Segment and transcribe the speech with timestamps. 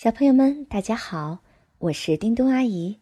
[0.00, 1.40] 小朋友们，大家好，
[1.78, 3.00] 我是叮咚阿姨，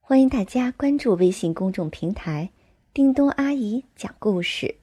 [0.00, 2.50] 欢迎大家关注微信公众平台
[2.92, 4.74] “叮咚阿姨讲故事”。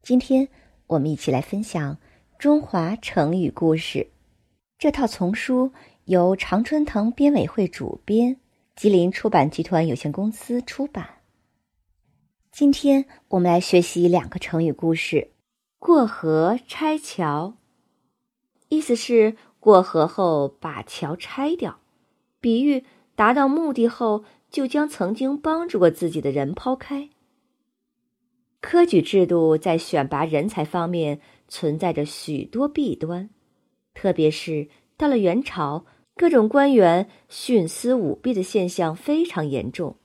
[0.00, 0.48] 今天
[0.86, 1.94] 我们一起来分享
[2.38, 3.98] 《中华成语故事》
[4.78, 5.70] 这套丛书，
[6.06, 8.40] 由常春藤编委会主编，
[8.74, 11.06] 吉林出版集团有限公司出版。
[12.50, 15.32] 今天我们来学习两个成语故事
[15.78, 17.58] ：“过河拆桥”，
[18.70, 19.36] 意思是。
[19.60, 21.80] 过河后把桥拆掉，
[22.40, 22.84] 比喻
[23.16, 27.10] 达到目的后就将曾经帮助过自己的人抛开。
[28.60, 33.30] 科举制度在选拔人才方面存在着许多弊端，
[33.94, 35.84] 特别是到了元朝，
[36.16, 39.96] 各种官员徇私舞弊的现象非常严重。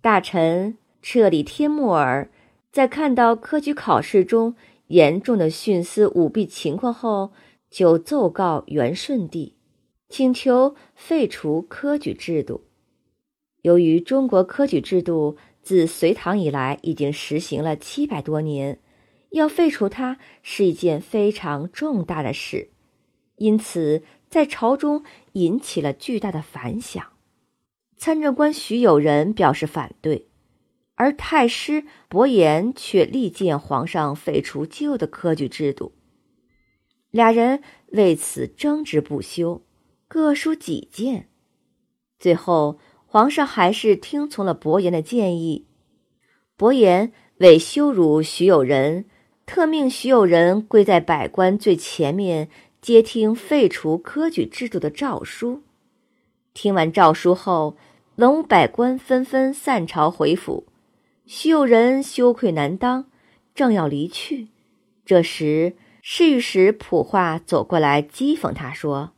[0.00, 2.30] 大臣彻里帖木儿
[2.72, 4.54] 在看到科举考试中
[4.88, 7.32] 严重的徇私舞弊情况后。
[7.70, 9.54] 就奏告元顺帝，
[10.08, 12.64] 请求废除科举制度。
[13.62, 18.78] 由于中国科举制度自隋唐以来已经实行了七百多年，
[19.30, 22.70] 要废除它是一件非常重大的事，
[23.36, 27.04] 因此在朝中引起了巨大的反响。
[27.96, 30.28] 参政官徐有仁表示反对，
[30.94, 35.92] 而太师伯颜却力荐皇上废除旧的科举制度。
[37.10, 39.62] 俩人为此争执不休，
[40.06, 41.28] 各抒己见。
[42.18, 45.64] 最后，皇上还是听从了伯颜的建议。
[46.56, 49.06] 伯颜为羞辱徐有仁，
[49.46, 52.50] 特命徐有仁跪在百官最前面
[52.82, 55.62] 接听废除科举制度的诏书。
[56.52, 57.76] 听完诏书后，
[58.16, 60.66] 文武百官纷纷散朝回府。
[61.24, 63.06] 徐有仁羞愧难当，
[63.54, 64.48] 正要离去，
[65.06, 65.74] 这时。
[66.10, 69.12] 侍御史普化走过来讥讽他说：“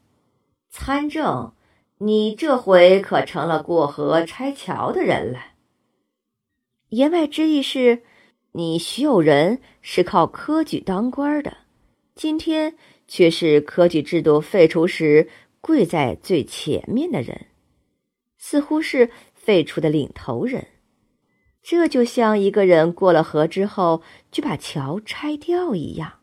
[0.68, 1.52] 参政，
[1.98, 5.38] 你这回可成了过河拆桥的人了。”
[6.90, 8.02] 言外之意是，
[8.50, 11.58] 你徐有仁是靠科举当官的，
[12.16, 12.74] 今天
[13.06, 15.28] 却是科举制度废除时
[15.60, 17.46] 跪在最前面的人，
[18.36, 20.66] 似乎是废除的领头人。
[21.62, 26.14] 这就像一个人过了河之后就把桥拆掉一样。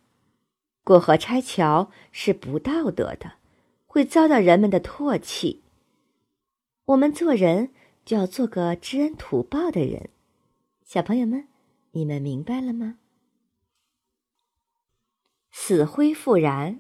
[0.88, 3.34] 过河拆桥是不道德的，
[3.88, 5.62] 会遭到人们的唾弃。
[6.86, 7.74] 我们做人
[8.06, 10.09] 就要做个知恩图报的人。
[10.86, 11.50] 小朋友们，
[11.92, 13.00] 你们明白了吗？
[15.52, 16.80] 死灰复燃，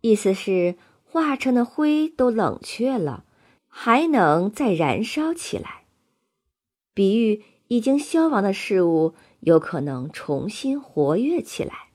[0.00, 3.26] 意思是化成的灰都冷却了，
[3.68, 5.84] 还能再燃烧起来，
[6.94, 11.90] 比喻已经消亡的事物有可能重新活跃起来。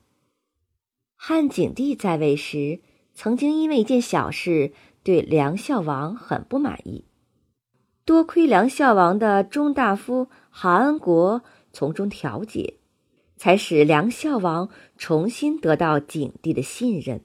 [1.21, 2.79] 汉景帝在位时，
[3.13, 4.71] 曾经因为一件小事
[5.03, 7.03] 对梁孝王很不满意。
[8.05, 11.43] 多亏梁孝王的中大夫韩安国
[11.73, 12.75] 从中调解，
[13.35, 17.21] 才使梁孝王重新得到景帝的信任。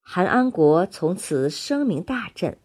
[0.00, 2.56] 韩安国从此声名大振。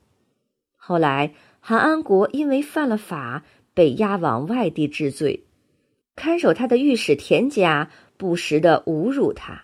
[0.75, 3.43] 后来，韩安国因为犯了法，
[3.73, 5.47] 被押往外地治罪。
[6.15, 9.63] 看守他的御史田家不时的侮辱他。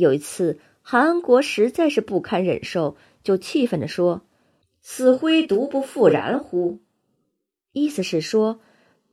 [0.00, 4.22] 有一次，韩安国实在是不堪忍受，就气愤地说
[4.80, 6.80] ：“死灰独不复燃乎？”
[7.72, 8.60] 意思是说，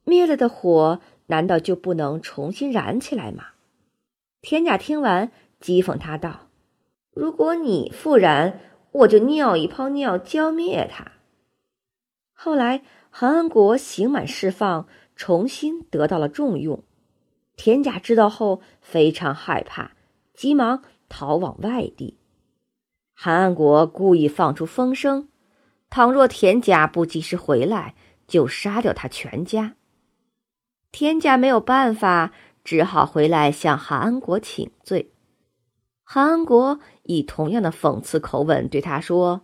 [0.05, 3.49] 灭了的火难道就不能重新燃起来吗？
[4.41, 5.31] 田甲听完，
[5.61, 6.47] 讥讽他道
[7.13, 8.59] ：“如果你复燃，
[8.93, 11.11] 我就尿一泡尿浇灭它。”
[12.31, 16.81] 后来，韩安国刑满释放，重新得到了重用。
[17.57, 19.96] 田甲知道后，非常害怕。
[20.37, 22.19] 急忙逃往外地。
[23.15, 25.29] 韩安国故意放出风声，
[25.89, 27.95] 倘若田家不及时回来，
[28.27, 29.75] 就杀掉他全家。
[30.91, 32.31] 田家没有办法，
[32.63, 35.11] 只好回来向韩安国请罪。
[36.03, 39.41] 韩安国以同样的讽刺口吻对他说：“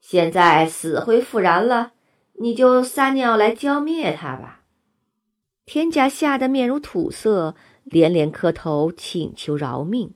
[0.00, 1.92] 现在死灰复燃了，
[2.40, 4.62] 你就撒尿来浇灭他吧。”
[5.66, 10.14] 田家吓得面如土色，连连磕头请求饶命。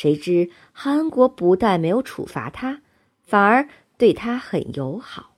[0.00, 2.82] 谁知韩国不但没有处罚他，
[3.24, 5.34] 反而对他很友好。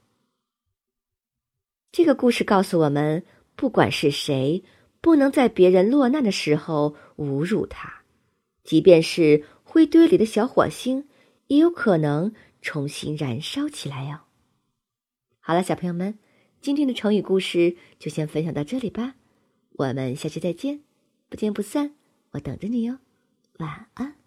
[1.91, 3.25] 这个故事告诉我们，
[3.57, 4.63] 不管是谁，
[5.01, 8.03] 不能在别人落难的时候侮辱他，
[8.63, 11.09] 即便是灰堆里的小火星，
[11.47, 12.31] 也有可能
[12.61, 14.21] 重新燃烧起来哦。
[15.41, 16.19] 好了，小朋友们，
[16.61, 19.15] 今天的成语故事就先分享到这里吧，
[19.71, 20.83] 我们下期再见，
[21.31, 21.95] 不见不散，
[22.33, 22.99] 我等着你哟，
[23.57, 24.20] 晚安。